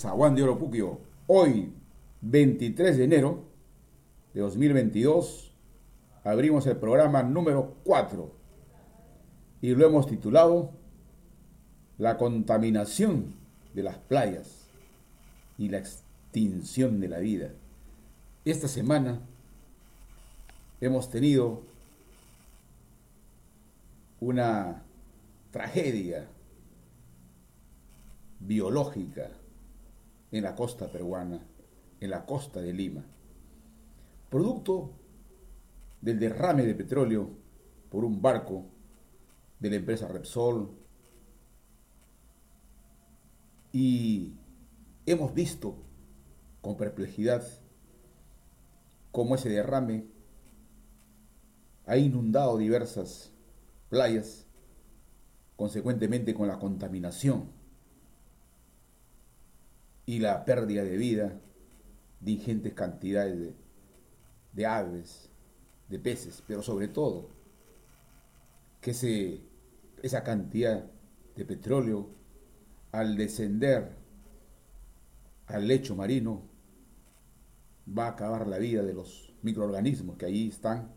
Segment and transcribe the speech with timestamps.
[0.00, 0.98] Zaguán de Oropuquio.
[1.26, 1.74] Hoy,
[2.22, 3.44] 23 de enero
[4.32, 5.52] de 2022,
[6.24, 8.32] abrimos el programa número 4
[9.60, 10.72] y lo hemos titulado
[11.98, 13.34] La contaminación
[13.74, 14.70] de las playas
[15.58, 17.50] y la extinción de la vida.
[18.46, 19.20] Esta semana
[20.80, 21.60] hemos tenido
[24.18, 24.82] una
[25.50, 26.26] tragedia
[28.38, 29.30] biológica
[30.32, 31.40] en la costa peruana,
[32.00, 33.04] en la costa de Lima,
[34.28, 34.92] producto
[36.00, 37.30] del derrame de petróleo
[37.90, 38.66] por un barco
[39.58, 40.70] de la empresa Repsol.
[43.72, 44.34] Y
[45.06, 45.76] hemos visto
[46.60, 47.44] con perplejidad
[49.12, 50.06] cómo ese derrame
[51.86, 53.32] ha inundado diversas
[53.88, 54.46] playas,
[55.56, 57.59] consecuentemente con la contaminación
[60.10, 61.40] y la pérdida de vida
[62.18, 63.54] de ingentes cantidades
[64.52, 65.30] de, aves,
[65.88, 67.30] de peces, pero sobre todo
[68.80, 69.40] que
[70.02, 70.84] esa cantidad
[71.36, 72.08] de petróleo
[72.90, 73.92] al descender
[75.46, 76.42] al lecho marino
[77.96, 80.92] va a acabar la vida de los microorganismos que ahí están,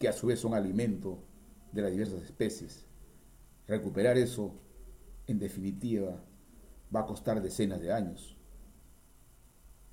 [0.00, 1.22] que a su vez son alimento
[1.70, 2.86] de las diversas especies.
[3.68, 4.52] Recuperar eso,
[5.28, 6.20] en definitiva,
[6.92, 8.34] va a costar decenas de años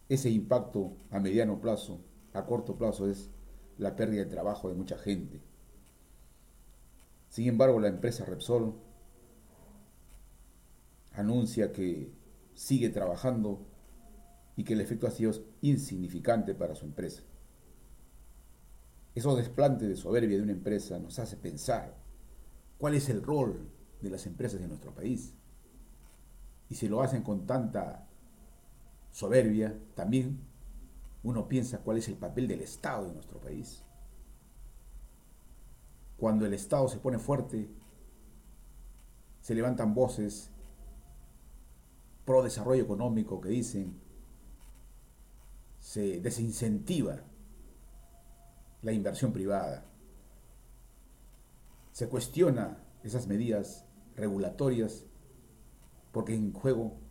[0.10, 2.02] ese impacto a mediano plazo,
[2.34, 3.32] a corto plazo, es
[3.78, 5.42] la pérdida de trabajo de mucha gente.
[7.30, 8.76] Sin embargo, la empresa Repsol
[11.14, 12.14] anuncia que
[12.54, 13.66] sigue trabajando
[14.56, 17.24] y que el efecto ha sido insignificante para su empresa.
[19.14, 21.98] Esos desplantes de soberbia de una empresa nos hace pensar
[22.78, 23.70] cuál es el rol
[24.02, 25.34] de las empresas en nuestro país.
[26.70, 28.08] Y si lo hacen con tanta
[29.16, 30.42] soberbia, también
[31.24, 33.82] uno piensa cuál es el papel del Estado en nuestro país.
[36.18, 37.70] Cuando el Estado se pone fuerte,
[39.40, 40.50] se levantan voces
[42.26, 43.98] pro desarrollo económico que dicen
[45.80, 47.22] se desincentiva
[48.82, 49.86] la inversión privada.
[51.94, 53.86] Se cuestiona esas medidas
[54.18, 55.06] regulatorias
[56.12, 57.05] porque en juego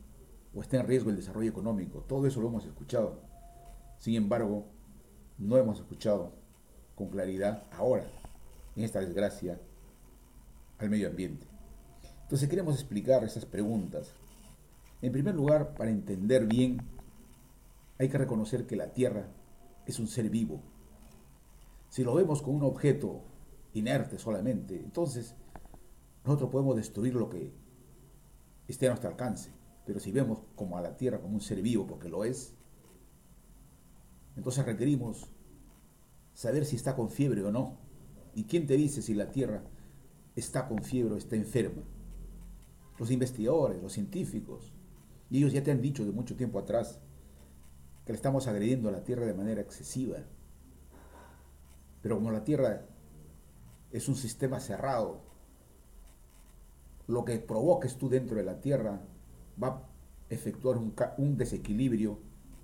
[0.54, 2.00] o está en riesgo el desarrollo económico.
[2.00, 3.20] Todo eso lo hemos escuchado.
[3.98, 4.66] Sin embargo,
[5.38, 6.32] no hemos escuchado
[6.94, 8.06] con claridad ahora,
[8.76, 9.60] en esta desgracia,
[10.78, 11.46] al medio ambiente.
[12.22, 14.12] Entonces queremos explicar esas preguntas.
[15.02, 16.78] En primer lugar, para entender bien,
[17.98, 19.26] hay que reconocer que la Tierra
[19.86, 20.60] es un ser vivo.
[21.88, 23.22] Si lo vemos como un objeto
[23.74, 25.34] inerte solamente, entonces
[26.24, 27.52] nosotros podemos destruir lo que
[28.66, 29.50] esté a nuestro alcance.
[29.86, 32.54] Pero si vemos como a la Tierra como un ser vivo, porque lo es,
[34.36, 35.28] entonces requerimos
[36.32, 37.78] saber si está con fiebre o no.
[38.34, 39.62] ¿Y quién te dice si la Tierra
[40.34, 41.82] está con fiebre o está enferma?
[42.98, 44.72] Los investigadores, los científicos,
[45.30, 47.00] y ellos ya te han dicho de mucho tiempo atrás
[48.04, 50.18] que le estamos agrediendo a la Tierra de manera excesiva.
[52.02, 52.86] Pero como la Tierra
[53.90, 55.22] es un sistema cerrado,
[57.06, 59.00] lo que provoques tú dentro de la Tierra
[59.62, 59.82] va a
[60.30, 62.18] efectuar un, desequilibrio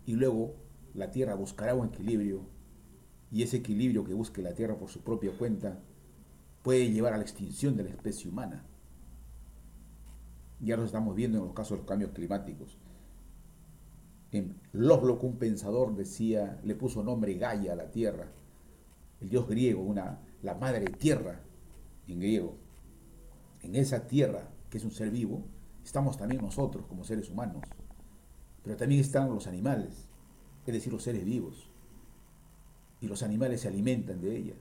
[0.07, 0.55] y luego
[0.95, 2.43] la Tierra buscará un equilibrio
[3.31, 5.79] y ese equilibrio que busque la Tierra por su propia cuenta
[6.63, 8.65] puede llevar a la extinción de la especie humana.
[10.61, 12.77] Ya lo estamos viendo en los casos de los cambios climáticos.
[14.33, 18.29] En Lovelock, un pensador, decía, le puso nombre Gaia a la Tierra,
[19.21, 21.41] el dios griego, una, la madre tierra
[22.09, 22.57] en griego.
[23.63, 25.45] En esa tierra, que es un ser vivo,
[25.91, 27.65] estamos también nosotros como seres humanos,
[28.63, 30.07] pero también están los animales,
[30.65, 31.69] es decir, los seres vivos,
[33.01, 34.55] y los animales se alimentan de ella.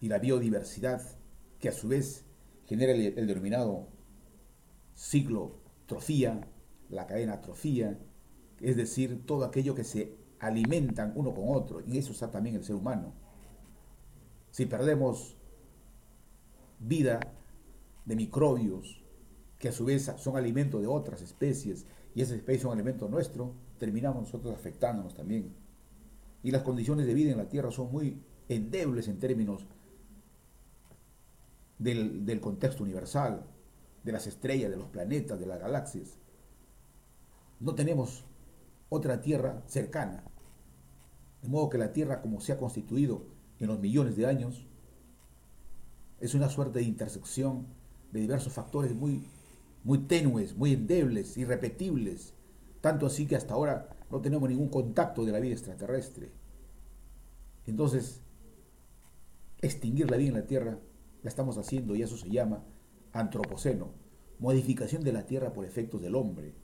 [0.00, 1.02] Y la biodiversidad,
[1.58, 2.26] que a su vez
[2.68, 3.88] genera el, denominado
[4.94, 6.46] ciclo trofía,
[6.88, 7.98] la cadena trofía,
[8.60, 12.62] es decir, todo aquello que se alimentan uno con otro, y eso está también el
[12.62, 13.14] ser humano.
[14.52, 15.34] Si perdemos
[16.78, 17.18] vida,
[18.06, 19.02] de microbios
[19.58, 23.54] que a su vez son alimento de otras especies y esas especies son alimento nuestro,
[23.78, 25.54] terminamos nosotros afectándonos también.
[26.42, 29.66] Y las condiciones de vida en la Tierra son muy endebles en términos
[31.78, 33.44] del, del contexto universal,
[34.02, 36.18] de las estrellas, de los planetas, de las galaxias.
[37.58, 38.24] No tenemos
[38.88, 40.24] otra Tierra cercana.
[41.42, 43.24] De modo que la Tierra, como se ha constituido
[43.58, 44.66] en los millones de años,
[46.20, 47.66] es una suerte de intersección
[48.12, 49.22] de diversos factores muy,
[49.84, 52.34] muy tenues, muy endebles, irrepetibles,
[52.80, 56.30] tanto así que hasta ahora no tenemos ningún contacto de la vida extraterrestre.
[57.66, 58.20] Entonces,
[59.60, 60.78] extinguir la vida en la Tierra
[61.22, 62.64] la estamos haciendo y eso se llama
[63.12, 63.92] antropoceno,
[64.38, 66.54] modificación de la Tierra por efectos del hombre.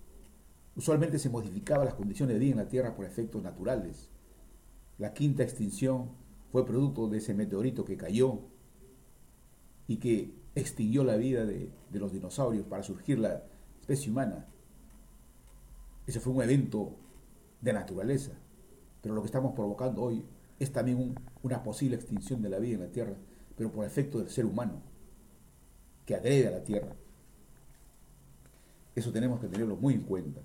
[0.76, 4.08] Usualmente se modificaban las condiciones de vida en la Tierra por efectos naturales.
[4.98, 6.10] La quinta extinción
[6.50, 8.40] fue producto de ese meteorito que cayó
[9.86, 13.43] y que extinguió la vida de, los dinosaurios para surgir la
[13.81, 14.46] especie humana.
[16.06, 16.96] Ese fue un evento
[17.60, 18.32] de naturaleza.
[19.00, 20.25] Pero lo que estamos provocando hoy
[20.58, 23.14] es también una posible extinción de la vida en la Tierra,
[23.56, 24.81] pero por efecto del ser humano,
[26.06, 26.94] que agrede a la Tierra.
[28.94, 30.40] Eso tenemos que tenerlo muy en cuenta.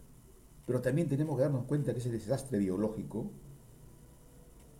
[0.65, 3.29] Pero también tenemos que darnos cuenta que ese desastre biológico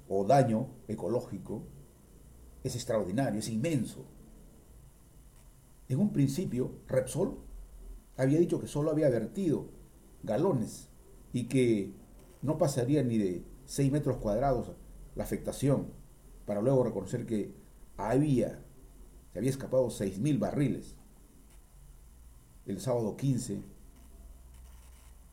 [0.09, 1.63] o daño ecológico
[2.63, 4.06] es extraordinario, es inmenso.
[5.89, 7.38] En un principio, Repsol
[8.18, 9.69] había dicho que solo había vertido
[10.24, 10.89] galones
[11.34, 11.94] y que
[12.42, 14.72] no pasaría ni de 6 metros cuadrados
[15.16, 15.88] la afectación,
[16.45, 17.54] para luego reconocer que
[17.98, 18.63] había,
[19.31, 20.95] se había escapado 6.000 barriles
[22.66, 23.62] el sábado 15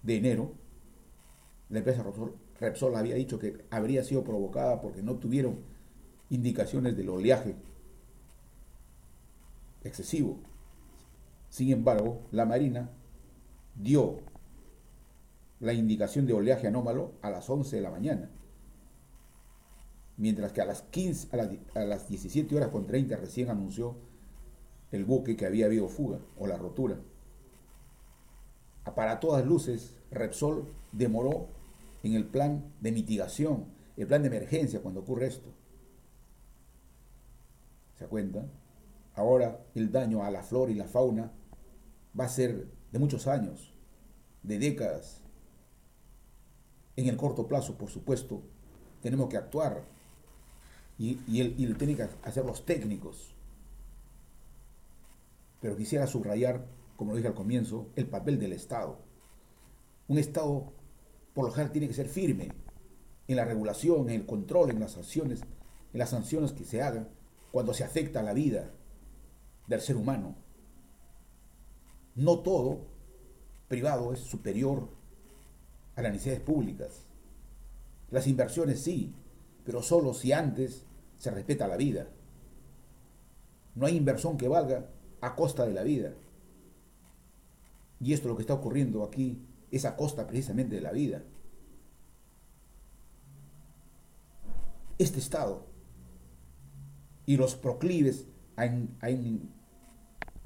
[0.03, 0.53] de enero,
[1.69, 2.05] la empresa
[2.61, 5.59] Repsol había dicho que habría sido provocada porque no tuvieron
[6.31, 7.57] indicaciones del oleaje
[9.85, 10.41] excesivo.
[11.49, 12.91] Sin embargo, la Marina
[13.77, 14.19] dio
[15.61, 18.31] la indicación de oleaje anómalo a las 11 de la mañana,
[20.17, 23.97] mientras que a las, 15, a las, a las 17 horas con 30 recién anunció
[24.91, 26.99] el buque que había habido fuga o la rotura.
[28.95, 31.49] Para todas luces, Repsol demoró
[32.03, 33.67] en el plan de mitigación,
[33.97, 35.51] el plan de emergencia cuando ocurre esto.
[37.99, 38.47] ¿Se cuenta?
[39.15, 41.33] Ahora el daño a la flora y la fauna
[42.19, 43.73] va a ser de muchos años,
[44.43, 45.21] de décadas.
[46.97, 48.43] En el corto plazo, por supuesto,
[49.01, 49.85] tenemos que actuar
[50.99, 51.17] y,
[51.67, 53.35] lo tienen que hacer los técnicos.
[55.61, 58.99] Pero quisiera subrayar, como lo dije al comienzo, el papel del Estado.
[60.09, 60.73] Un Estado,
[61.35, 62.53] por lo general, tiene que ser firme
[63.27, 65.41] en la regulación, en el control, en las sanciones,
[65.93, 67.09] en las sanciones que se hagan
[67.51, 68.71] cuando se afecta la vida
[69.67, 70.35] del ser humano.
[72.15, 72.81] No todo
[73.69, 74.89] privado es superior
[75.97, 77.05] a las necesidades públicas.
[78.11, 79.15] Las inversiones sí,
[79.65, 80.85] pero solo si antes
[81.19, 82.09] se respeta la vida.
[83.75, 84.87] No hay inversión que valga
[85.21, 86.15] a costa de la vida.
[88.01, 89.39] Y esto lo que está ocurriendo aquí
[89.71, 91.23] es a costa precisamente de la vida.
[94.99, 95.67] Este Estado
[97.27, 98.27] y los proclives
[98.57, 98.63] a,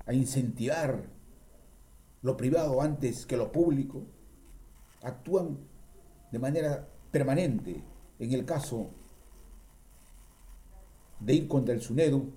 [0.06, 1.04] a incentivar
[2.22, 4.06] lo privado antes que lo público
[5.02, 5.58] actúan
[6.32, 7.82] de manera permanente
[8.18, 8.90] en el caso
[11.20, 12.32] de ir contra el SUNEDU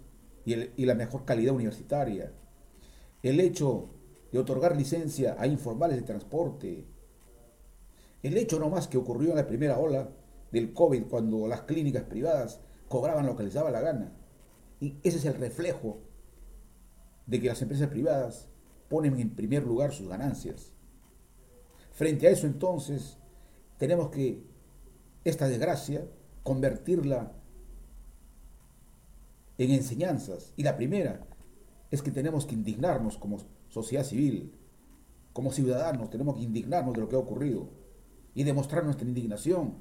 [0.46, 2.32] y, y la mejor calidad universitaria.
[3.24, 3.90] El hecho
[4.32, 6.86] de otorgar licencia a informales de transporte.
[8.24, 10.10] El hecho no más que ocurrió en la primera ola
[10.52, 14.12] del COVID cuando las clínicas privadas cobraban lo que les daba la gana.
[14.81, 16.00] Y ese es el reflejo
[17.28, 18.50] de que las empresas privadas
[18.89, 20.74] ponen en primer lugar sus ganancias.
[21.92, 23.18] Frente a eso entonces
[23.77, 24.44] tenemos que
[25.24, 26.06] esta desgracia
[26.44, 27.32] convertirla
[29.58, 30.53] en enseñanzas.
[30.58, 31.27] Y la primera
[31.91, 33.38] es que tenemos que indignarnos como
[33.70, 34.58] sociedad civil,
[35.32, 37.70] como ciudadanos, tenemos que indignarnos de lo que ha ocurrido
[38.34, 39.75] y demostrar nuestra indignación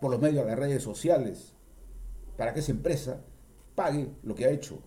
[0.00, 1.54] por los medios de las redes sociales
[2.36, 3.24] para que esa empresa
[3.74, 4.80] pague lo que ha hecho.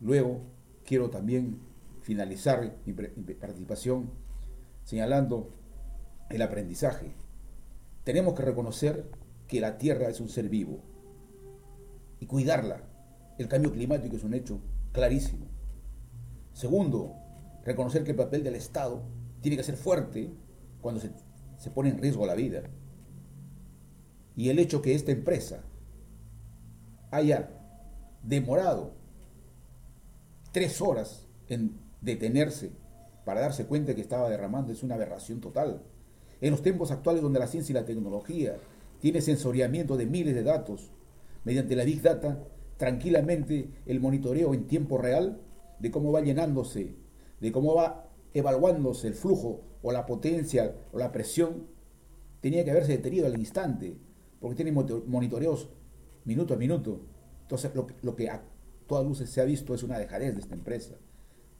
[0.00, 0.42] Luego,
[0.84, 1.58] quiero también
[2.02, 4.10] finalizar mi, participación
[4.84, 5.50] señalando
[6.28, 7.14] el aprendizaje.
[8.04, 9.10] Tenemos que reconocer
[9.48, 10.80] que la Tierra es un ser vivo
[12.20, 12.82] y cuidarla.
[13.38, 14.60] El cambio climático es un hecho
[14.92, 15.46] clarísimo.
[16.52, 17.14] Segundo,
[17.64, 19.02] reconocer que el papel del Estado
[19.40, 20.30] tiene que ser fuerte
[20.82, 21.10] cuando se,
[21.56, 22.64] se pone en riesgo la vida.
[24.36, 25.64] Y el hecho que esta empresa
[27.14, 27.48] haya
[28.22, 28.92] demorado
[30.52, 32.72] tres horas en detenerse
[33.24, 35.82] para darse cuenta que estaba derramando es una aberración total.
[36.40, 38.56] En los tiempos actuales donde la ciencia y la tecnología
[39.00, 40.90] tiene sensoriamiento de miles de datos,
[41.44, 42.42] mediante la Big Data,
[42.76, 45.40] tranquilamente el monitoreo en tiempo real
[45.78, 46.96] de cómo va llenándose,
[47.40, 51.68] de cómo va evaluándose el flujo o la potencia o la presión,
[52.40, 53.96] tenía que haberse detenido al instante,
[54.40, 55.68] porque tiene monitoreos
[56.24, 57.00] minuto a minuto.
[57.42, 58.30] Entonces, lo, que
[58.86, 60.94] todas luces se ha visto es una dejadez de esta empresa.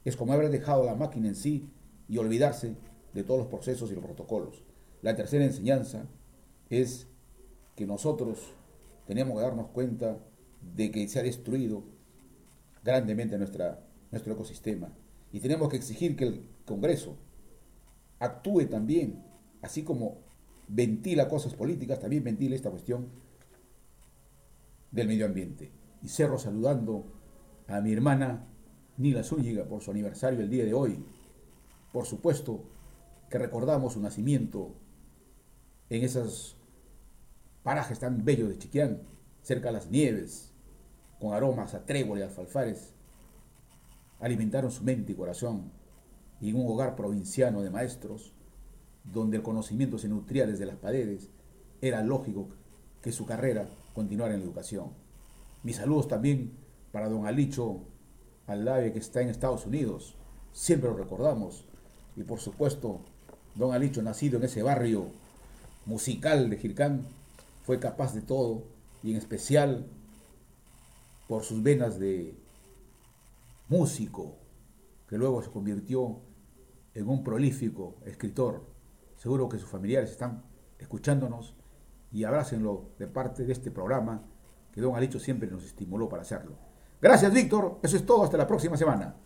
[0.03, 1.69] Es como haber dejado la máquina en sí
[2.07, 2.75] y olvidarse
[3.13, 4.63] de todos los procesos y los protocolos.
[5.01, 6.05] La tercera enseñanza
[6.69, 7.07] es
[7.75, 8.39] que nosotros
[9.07, 10.17] tenemos que darnos cuenta
[10.75, 11.83] de que se ha destruido
[12.83, 13.79] grandemente nuestra,
[14.11, 14.89] nuestro ecosistema
[15.31, 17.17] y tenemos que exigir que el Congreso
[18.19, 19.21] actúe también,
[19.61, 20.19] así como
[20.67, 23.09] ventila cosas políticas, también ventila esta cuestión
[24.91, 25.71] del medio ambiente.
[26.01, 27.05] Y cerro saludando
[27.67, 28.47] a mi hermana
[28.97, 31.03] Nila Zúñiga por su aniversario el día de hoy.
[31.91, 32.63] Por supuesto
[33.29, 34.75] que recordamos su nacimiento
[35.89, 36.57] en esos
[37.63, 39.01] parajes tan bellos de Chiquián,
[39.41, 40.53] cerca de las nieves,
[41.19, 42.93] con aromas a trébol y alfalfares,
[44.19, 45.71] alimentaron su mente y corazón
[46.39, 48.33] y en un hogar provinciano de maestros,
[49.03, 51.29] donde el conocimiento se nutría desde las paredes,
[51.81, 52.49] era lógico
[53.05, 54.89] que su carrera continuara en la educación.
[55.61, 56.53] Mis saludos también
[56.91, 57.81] para don Alicho
[58.47, 60.15] Aldave, que está en Estados Unidos,
[60.53, 61.65] siempre lo recordamos,
[62.15, 63.01] y por supuesto,
[63.53, 65.05] don Alicho, nacido en ese barrio
[65.85, 67.05] musical de Jircán,
[67.63, 68.63] fue capaz de todo,
[69.03, 69.85] y en especial
[71.27, 72.33] por sus venas de
[73.69, 74.33] músico,
[75.07, 76.21] que luego se convirtió
[76.95, 78.65] en un prolífico escritor.
[79.17, 80.41] Seguro que sus familiares están
[80.79, 81.53] escuchándonos
[82.15, 84.23] y abrácenlo de parte de este programa
[84.71, 86.55] que don Alicho siempre nos estimuló para hacerlo.
[87.01, 87.79] Gracias, Víctor.
[87.83, 88.23] Eso es todo.
[88.23, 89.17] Hasta la próxima semana.